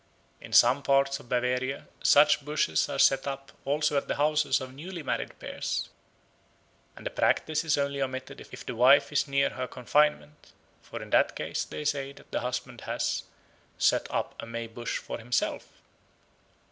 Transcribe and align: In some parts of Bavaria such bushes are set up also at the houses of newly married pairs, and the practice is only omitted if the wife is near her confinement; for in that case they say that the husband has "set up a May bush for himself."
In 0.41 0.51
some 0.51 0.81
parts 0.81 1.19
of 1.19 1.29
Bavaria 1.29 1.87
such 2.01 2.43
bushes 2.43 2.89
are 2.89 2.97
set 2.97 3.27
up 3.27 3.51
also 3.65 3.97
at 3.97 4.07
the 4.07 4.15
houses 4.15 4.59
of 4.59 4.73
newly 4.73 5.03
married 5.03 5.37
pairs, 5.37 5.89
and 6.95 7.05
the 7.05 7.11
practice 7.11 7.63
is 7.63 7.77
only 7.77 8.01
omitted 8.01 8.41
if 8.41 8.65
the 8.65 8.75
wife 8.75 9.11
is 9.11 9.27
near 9.27 9.51
her 9.51 9.67
confinement; 9.67 10.53
for 10.81 11.03
in 11.03 11.11
that 11.11 11.35
case 11.35 11.63
they 11.65 11.85
say 11.85 12.13
that 12.13 12.31
the 12.31 12.39
husband 12.39 12.81
has 12.81 13.25
"set 13.77 14.09
up 14.09 14.33
a 14.39 14.47
May 14.47 14.65
bush 14.65 14.97
for 14.97 15.19
himself." 15.19 15.67